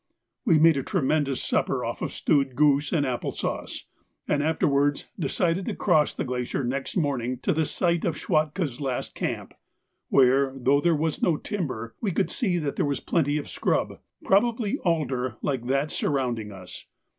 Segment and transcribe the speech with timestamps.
[0.45, 3.85] We made a tremendous supper off stewed goose and apple sauce,
[4.27, 9.13] and afterwards decided to cross the glacier next morning to the site of Schwatka's last
[9.13, 9.53] camp,
[10.09, 13.99] where, though there was no timber, we could see that there was plenty of scrub,
[14.23, 16.87] probably alder, like that surrounding us.